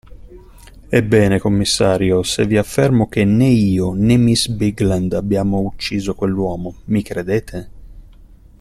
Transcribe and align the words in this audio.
Ebbene, 0.89 1.37
commissario, 1.37 2.23
se 2.23 2.47
vi 2.47 2.57
affermo 2.57 3.07
che 3.07 3.23
né 3.23 3.45
io, 3.45 3.93
né 3.93 4.17
miss 4.17 4.47
Bigland 4.47 5.13
abbiamo 5.13 5.59
ucciso 5.59 6.15
quell'uomo, 6.15 6.75
mi 6.85 7.03
credete? 7.03 7.69